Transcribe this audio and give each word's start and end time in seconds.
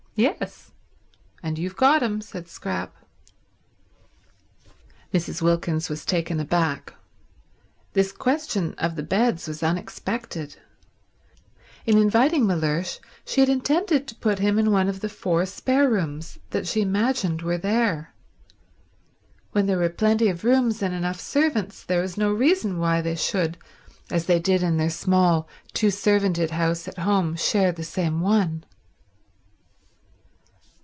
"Yes—and 0.13 1.57
you've 1.57 1.77
got 1.77 2.03
him," 2.03 2.19
said 2.21 2.47
Scrap. 2.49 2.93
Mrs. 5.13 5.41
Wilkins 5.41 5.89
was 5.89 6.05
taken 6.05 6.37
aback. 6.39 6.93
This 7.93 8.11
question 8.11 8.75
of 8.77 8.95
the 8.97 9.03
beds 9.03 9.47
was 9.47 9.63
unexpected. 9.63 10.57
In 11.87 11.97
inviting 11.97 12.45
Mellersh 12.45 12.99
she 13.25 13.39
had 13.39 13.49
intended 13.49 14.05
to 14.09 14.15
put 14.15 14.37
him 14.39 14.59
in 14.59 14.71
one 14.71 14.87
of 14.89 14.99
the 14.99 15.07
four 15.09 15.45
spare 15.47 15.89
rooms 15.89 16.37
that 16.51 16.67
she 16.67 16.81
imagined 16.81 17.41
were 17.41 17.57
there. 17.57 18.13
When 19.53 19.65
there 19.65 19.79
were 19.79 19.89
plenty 19.89 20.27
of 20.27 20.43
rooms 20.43 20.83
and 20.83 20.93
enough 20.93 21.19
servants 21.21 21.83
there 21.85 22.01
was 22.01 22.15
no 22.17 22.31
reason 22.33 22.77
why 22.79 22.99
they 23.01 23.15
should, 23.15 23.57
as 24.11 24.25
they 24.27 24.39
did 24.39 24.61
in 24.61 24.75
their 24.77 24.89
small, 24.91 25.47
two 25.73 25.87
servanted 25.89 26.51
house 26.51 26.85
at 26.87 26.99
home, 26.99 27.35
share 27.37 27.71
the 27.71 27.83
same 27.83 28.19
one. 28.19 28.65